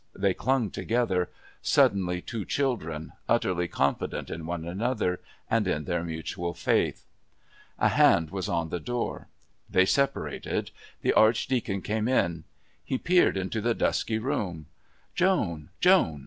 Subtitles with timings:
[0.15, 1.29] They clung together,
[1.61, 7.05] suddenly two children, utterly confident in one another and in their mutual faith.
[7.77, 9.27] A hand was on the door.
[9.69, 10.71] They separated.
[11.03, 12.45] The Archdeacon came in.
[12.83, 14.65] He peered into the dusky room.
[15.13, 15.69] "Joan!
[15.81, 16.19] Joan!